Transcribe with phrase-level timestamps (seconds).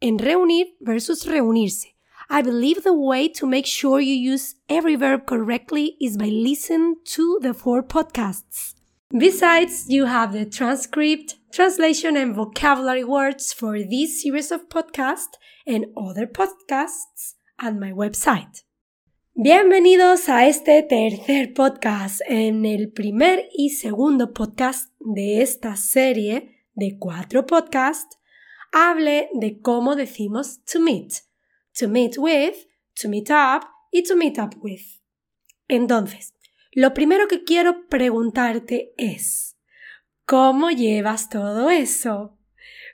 [0.00, 1.86] and reunir versus reunirse.
[2.30, 6.98] I believe the way to make sure you use every verb correctly is by listening
[7.16, 8.76] to the four podcasts.
[9.10, 15.34] Besides, you have the transcript, translation, and vocabulary words for this series of podcasts
[15.66, 18.62] and other podcasts at my website.
[19.38, 22.22] Bienvenidos a este tercer podcast.
[22.26, 28.18] En el primer y segundo podcast de esta serie de cuatro podcasts,
[28.72, 31.16] hablé de cómo decimos to meet,
[31.78, 32.54] to meet with,
[32.94, 35.02] to meet up y to meet up with.
[35.68, 36.34] Entonces,
[36.72, 39.58] lo primero que quiero preguntarte es,
[40.24, 42.38] ¿cómo llevas todo eso?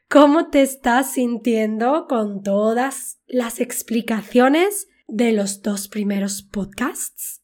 [0.08, 7.42] ¿Cómo te estás sintiendo con todas las explicaciones de los dos primeros podcasts?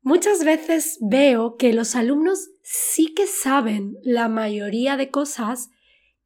[0.00, 5.68] Muchas veces veo que los alumnos sí que saben la mayoría de cosas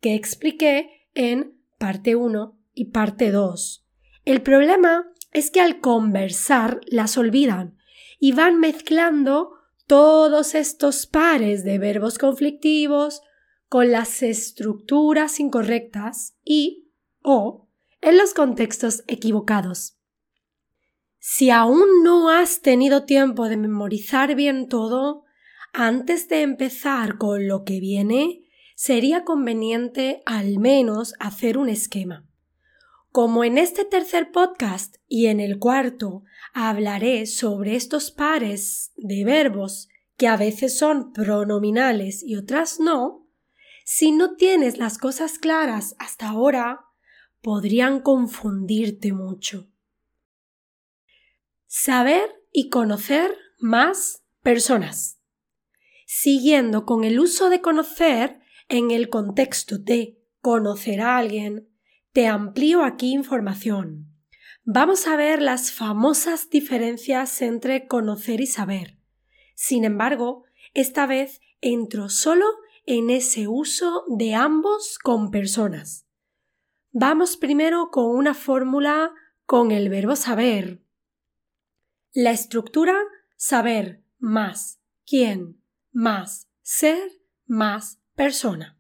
[0.00, 3.84] que expliqué en parte 1 y parte 2.
[4.24, 7.77] El problema es que al conversar las olvidan
[8.20, 9.55] y van mezclando
[9.89, 13.20] todos estos pares de verbos conflictivos
[13.68, 17.67] con las estructuras incorrectas y o
[18.00, 19.98] en los contextos equivocados.
[21.24, 25.22] Si aún no has tenido tiempo de memorizar bien todo,
[25.72, 28.42] antes de empezar con lo que viene,
[28.74, 32.27] sería conveniente al menos hacer un esquema.
[33.12, 36.24] Como en este tercer podcast y en el cuarto
[36.55, 43.28] hablaré sobre estos pares de verbos que a veces son pronominales y otras no,
[43.84, 46.80] si no tienes las cosas claras hasta ahora,
[47.42, 49.71] podrían confundirte mucho
[51.74, 55.18] saber y conocer más personas.
[56.06, 61.70] Siguiendo con el uso de conocer en el contexto de conocer a alguien,
[62.12, 64.14] te amplío aquí información.
[64.64, 68.98] Vamos a ver las famosas diferencias entre conocer y saber.
[69.55, 70.44] Sin embargo,
[70.74, 72.44] esta vez entro solo
[72.84, 76.06] en ese uso de ambos con personas.
[76.90, 79.14] Vamos primero con una fórmula
[79.46, 80.81] con el verbo saber,
[82.12, 82.95] la estructura
[83.36, 85.62] saber más quién
[85.92, 86.98] más ser
[87.46, 88.78] más persona.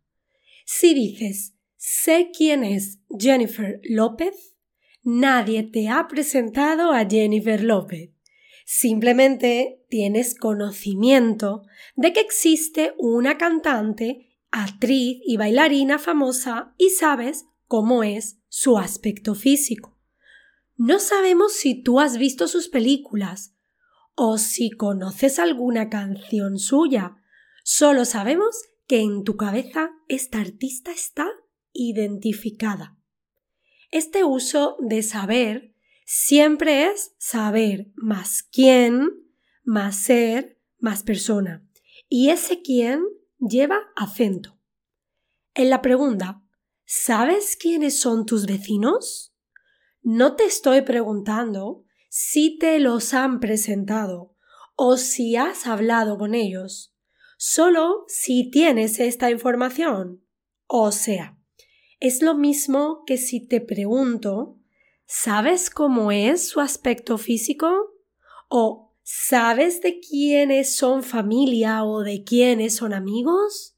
[0.64, 4.54] Si dices sé quién es Jennifer López,
[5.02, 8.10] nadie te ha presentado a Jennifer López.
[8.64, 11.62] Simplemente tienes conocimiento
[11.96, 19.34] de que existe una cantante, actriz y bailarina famosa y sabes cómo es su aspecto
[19.34, 19.91] físico.
[20.76, 23.54] No sabemos si tú has visto sus películas
[24.14, 27.16] o si conoces alguna canción suya.
[27.64, 28.56] Solo sabemos
[28.86, 31.28] que en tu cabeza esta artista está
[31.72, 32.98] identificada.
[33.90, 35.74] Este uso de saber
[36.04, 39.10] siempre es saber más quién,
[39.64, 41.66] más ser, más persona.
[42.08, 43.02] Y ese quién
[43.38, 44.58] lleva acento.
[45.54, 46.42] En la pregunta,
[46.84, 49.31] ¿sabes quiénes son tus vecinos?
[50.02, 54.34] No te estoy preguntando si te los han presentado
[54.74, 56.94] o si has hablado con ellos,
[57.38, 60.24] solo si tienes esta información.
[60.66, 61.38] O sea,
[62.00, 64.58] es lo mismo que si te pregunto
[65.06, 67.92] ¿sabes cómo es su aspecto físico?
[68.48, 73.76] ¿O sabes de quiénes son familia o de quiénes son amigos?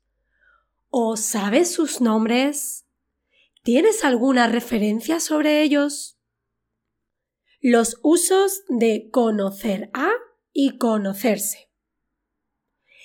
[0.89, 2.87] ¿O sabes sus nombres?
[3.63, 6.14] ¿Tienes alguna referencia sobre ellos?
[7.67, 10.11] Los usos de conocer a
[10.53, 11.71] y conocerse.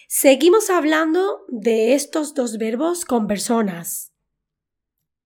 [0.10, 4.12] Seguimos hablando de estos dos verbos con personas.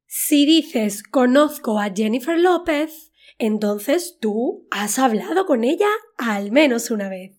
[0.05, 7.09] Si dices conozco a Jennifer López, entonces tú has hablado con ella al menos una
[7.09, 7.35] vez.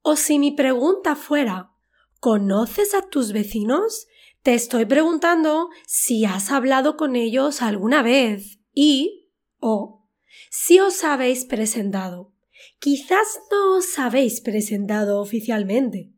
[0.00, 1.70] O si mi pregunta fuera
[2.18, 4.06] ¿conoces a tus vecinos?
[4.42, 9.28] Te estoy preguntando si has hablado con ellos alguna vez y
[9.58, 9.99] o
[10.50, 12.32] si os habéis presentado.
[12.78, 16.10] Quizás no os habéis presentado oficialmente,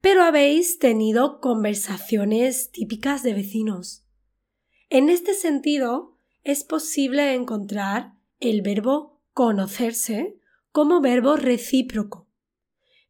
[0.00, 4.04] pero habéis tenido conversaciones típicas de vecinos.
[4.88, 10.38] En este sentido, es posible encontrar el verbo conocerse
[10.70, 12.28] como verbo recíproco.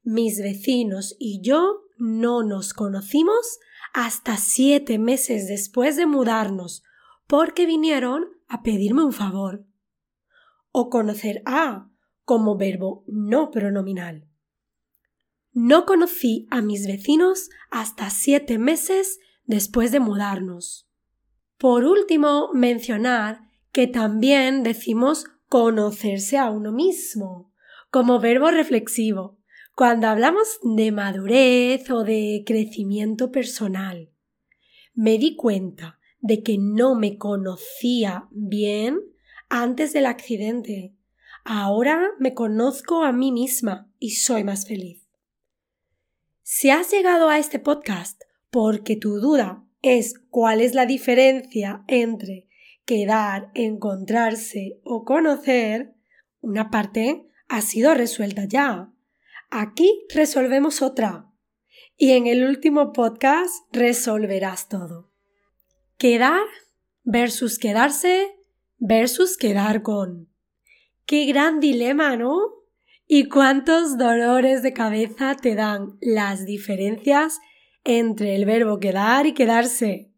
[0.02, 3.58] Mis vecinos y yo no nos conocimos
[3.92, 6.82] hasta siete meses después de mudarnos,
[7.26, 9.65] porque vinieron a pedirme un favor.
[10.78, 11.88] O conocer a
[12.26, 14.28] como verbo no pronominal.
[15.54, 20.86] No conocí a mis vecinos hasta siete meses después de mudarnos.
[21.56, 23.40] Por último, mencionar
[23.72, 27.54] que también decimos conocerse a uno mismo,
[27.90, 29.38] como verbo reflexivo,
[29.74, 34.10] cuando hablamos de madurez o de crecimiento personal.
[34.92, 39.15] Me di cuenta de que no me conocía bien
[39.48, 40.94] antes del accidente.
[41.44, 45.06] Ahora me conozco a mí misma y soy más feliz.
[46.42, 52.46] Si has llegado a este podcast porque tu duda es cuál es la diferencia entre
[52.84, 55.94] quedar, encontrarse o conocer,
[56.40, 58.92] una parte ha sido resuelta ya.
[59.50, 61.30] Aquí resolvemos otra.
[61.96, 65.10] Y en el último podcast resolverás todo.
[65.98, 66.44] Quedar
[67.04, 68.35] versus quedarse
[68.78, 70.28] versus quedar con.
[71.04, 72.38] Qué gran dilema, ¿no?
[73.06, 77.38] ¿Y cuántos dolores de cabeza te dan las diferencias
[77.84, 80.12] entre el verbo quedar y quedarse?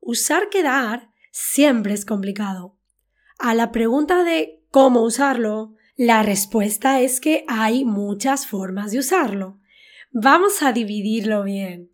[0.00, 2.78] Usar quedar siempre es complicado.
[3.38, 9.60] A la pregunta de cómo usarlo, la respuesta es que hay muchas formas de usarlo.
[10.10, 11.92] Vamos a dividirlo bien.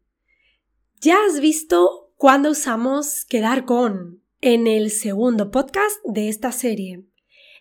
[1.00, 7.02] Ya has visto cuando usamos quedar con en el segundo podcast de esta serie.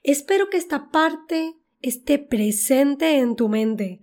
[0.04, 4.02] Espero que esta parte esté presente en tu mente,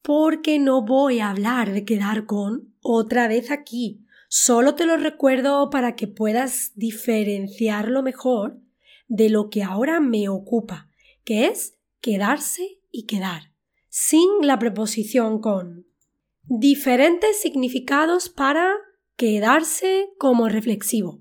[0.00, 4.06] porque no voy a hablar de quedar con otra vez aquí.
[4.30, 8.58] Solo te lo recuerdo para que puedas diferenciarlo mejor
[9.08, 10.88] de lo que ahora me ocupa,
[11.24, 13.52] que es quedarse y quedar,
[13.90, 15.86] sin la preposición con.
[16.44, 18.72] Diferentes significados para
[19.16, 21.20] quedarse como reflexivo.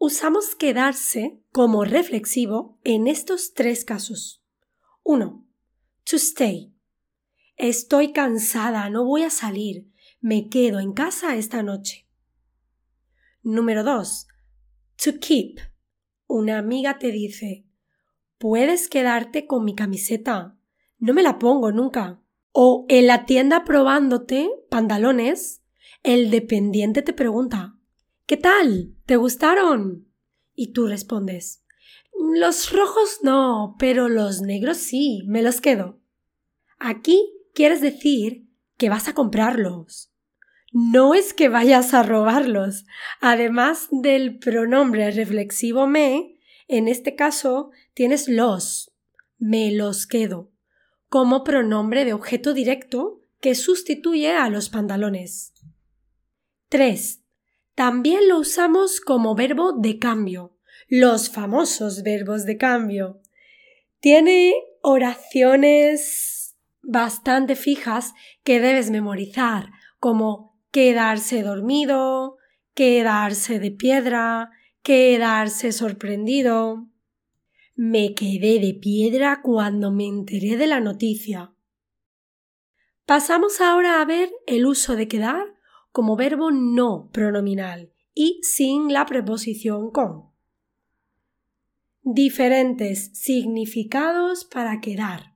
[0.00, 4.44] Usamos quedarse como reflexivo en estos tres casos.
[5.02, 5.44] 1.
[6.04, 6.72] To stay.
[7.56, 9.90] Estoy cansada, no voy a salir.
[10.20, 12.06] Me quedo en casa esta noche.
[13.42, 14.28] Número 2.
[15.04, 15.58] To keep.
[16.28, 17.66] Una amiga te dice,
[18.38, 20.56] puedes quedarte con mi camiseta.
[20.98, 22.22] No me la pongo nunca.
[22.52, 25.64] O en la tienda probándote pantalones,
[26.04, 27.77] el dependiente te pregunta
[28.28, 28.94] ¿Qué tal?
[29.06, 30.06] ¿Te gustaron?
[30.54, 31.64] Y tú respondes
[32.12, 35.98] Los rojos no, pero los negros sí, me los quedo.
[36.78, 38.46] Aquí quieres decir
[38.76, 40.12] que vas a comprarlos.
[40.72, 42.84] No es que vayas a robarlos.
[43.22, 48.92] Además del pronombre reflexivo me, en este caso tienes los.
[49.38, 50.52] Me los quedo.
[51.08, 55.54] Como pronombre de objeto directo que sustituye a los pantalones.
[56.68, 57.22] 3.
[57.78, 60.58] También lo usamos como verbo de cambio,
[60.88, 63.20] los famosos verbos de cambio.
[64.00, 69.70] Tiene oraciones bastante fijas que debes memorizar,
[70.00, 72.38] como quedarse dormido,
[72.74, 74.50] quedarse de piedra,
[74.82, 76.88] quedarse sorprendido.
[77.76, 81.52] Me quedé de piedra cuando me enteré de la noticia.
[83.06, 85.57] Pasamos ahora a ver el uso de quedar
[85.98, 90.30] como verbo no pronominal y sin la preposición con.
[92.02, 95.34] Diferentes significados para quedar.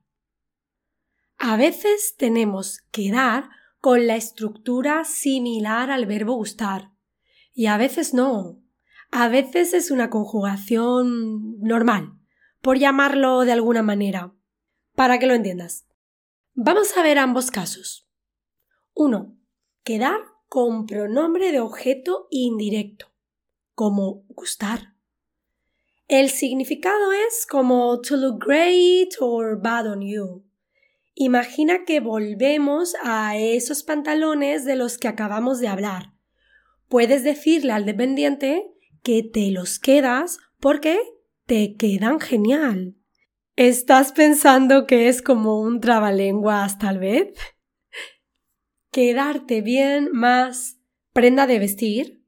[1.37, 3.49] A veces tenemos quedar
[3.81, 6.93] con la estructura similar al verbo gustar
[7.53, 8.63] y a veces no.
[9.11, 12.13] A veces es una conjugación normal,
[12.61, 14.33] por llamarlo de alguna manera,
[14.95, 15.85] para que lo entiendas.
[16.53, 18.07] Vamos a ver ambos casos.
[18.93, 19.37] 1.
[19.83, 23.07] Quedar con pronombre de objeto indirecto,
[23.73, 24.93] como gustar.
[26.07, 30.45] El significado es como to look great or bad on you.
[31.15, 36.13] Imagina que volvemos a esos pantalones de los que acabamos de hablar.
[36.87, 38.63] Puedes decirle al dependiente
[39.01, 40.99] que te los quedas porque
[41.47, 42.93] te quedan genial.
[43.55, 47.33] ¿Estás pensando que es como un trabalenguas tal vez?
[48.93, 50.77] Quedarte bien más
[51.13, 52.23] prenda de vestir,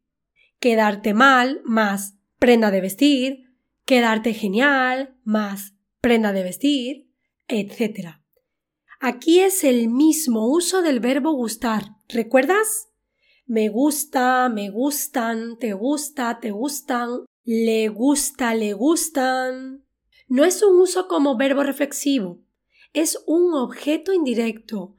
[0.59, 3.53] quedarte mal más prenda de vestir,
[3.85, 7.11] quedarte genial más prenda de vestir,
[7.47, 8.15] etc.
[8.99, 11.97] Aquí es el mismo uso del verbo gustar.
[12.09, 12.89] ¿Recuerdas?
[13.45, 19.85] Me gusta, me gustan, te gusta, te gustan, le gusta, le gustan.
[20.27, 22.41] No es un uso como verbo reflexivo,
[22.91, 24.95] es un objeto indirecto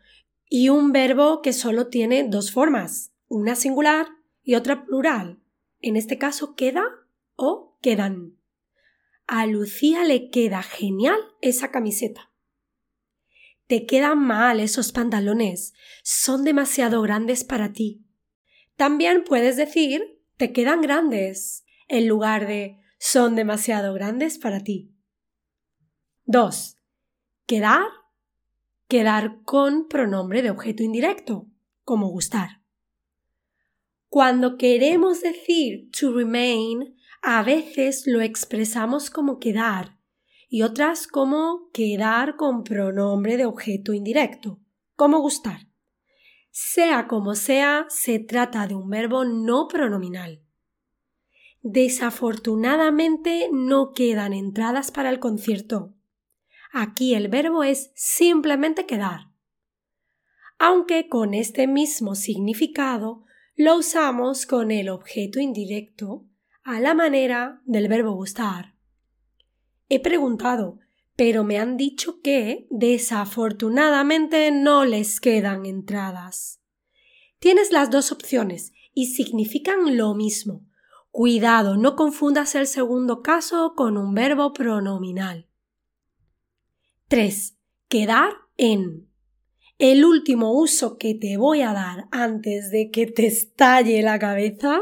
[0.49, 4.09] y un verbo que solo tiene dos formas, una singular
[4.43, 5.41] y otra plural.
[5.81, 6.85] En este caso queda
[7.35, 8.37] o quedan.
[9.27, 12.31] A Lucía le queda genial esa camiseta.
[13.67, 15.75] Te quedan mal esos pantalones,
[16.05, 18.05] son demasiado grandes para ti.
[18.77, 24.93] También puedes decir te quedan grandes en lugar de son demasiado grandes para ti.
[26.25, 26.77] 2.
[27.47, 27.87] Quedar.
[28.89, 31.47] Quedar con pronombre de objeto indirecto,
[31.83, 32.63] como gustar.
[34.09, 39.99] Cuando queremos decir to remain, a veces lo expresamos como quedar
[40.49, 44.61] y otras como quedar con pronombre de objeto indirecto,
[44.95, 45.67] como gustar.
[46.53, 50.41] Sea como sea, se trata de un verbo no pronominal.
[51.63, 55.96] Desafortunadamente no quedan entradas para el concierto.
[56.73, 59.31] Aquí el verbo es simplemente quedar.
[60.59, 66.27] Aunque con este mismo significado lo usamos con el objeto indirecto
[66.63, 68.75] a la manera del verbo gustar.
[69.89, 70.79] He preguntado,
[71.15, 76.61] pero me han dicho que desafortunadamente no les quedan entradas.
[77.39, 80.67] Tienes las dos opciones y significan lo mismo.
[81.11, 85.46] Cuidado, no confundas el segundo caso con un verbo pronominal.
[87.09, 87.57] 3.
[87.89, 89.09] Quedar en.
[89.79, 94.81] El último uso que te voy a dar antes de que te estalle la cabeza,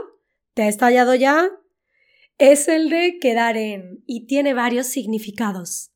[0.55, 1.51] ¿te ha estallado ya?
[2.39, 5.93] Es el de quedar en y tiene varios significados.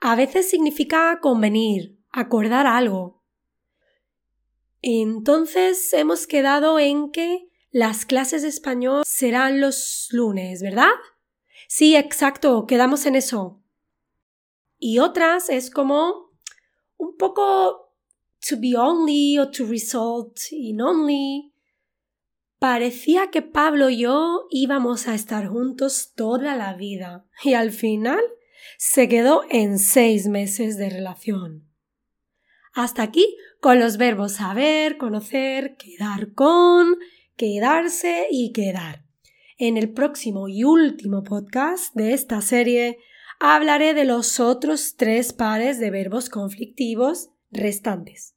[0.00, 3.24] A veces significa convenir, acordar algo.
[4.80, 10.92] Entonces hemos quedado en que las clases de español serán los lunes, ¿verdad?
[11.66, 13.57] Sí, exacto, quedamos en eso.
[14.78, 16.32] Y otras es como
[16.96, 17.94] un poco
[18.48, 21.52] to be only o to result in only.
[22.58, 28.20] Parecía que Pablo y yo íbamos a estar juntos toda la vida y al final
[28.76, 31.68] se quedó en seis meses de relación.
[32.72, 36.96] Hasta aquí con los verbos saber, conocer, quedar con,
[37.36, 39.04] quedarse y quedar.
[39.56, 42.98] En el próximo y último podcast de esta serie
[43.40, 48.34] hablaré de los otros tres pares de verbos conflictivos restantes.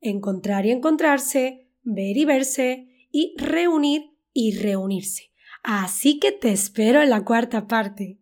[0.00, 5.32] Encontrar y encontrarse, ver y verse y reunir y reunirse.
[5.62, 8.18] Así que te espero en la cuarta parte.